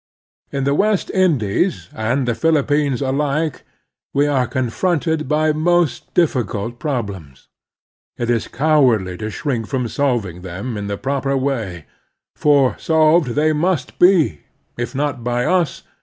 [0.51, 3.61] In the West Indies and the Philippines alike
[4.15, 7.49] we are confronted by most difRcult problems.
[8.17, 11.85] It is cowardly to shrink from solving them in the proper way;
[12.35, 14.41] for solved they must be,
[14.75, 15.83] if not by us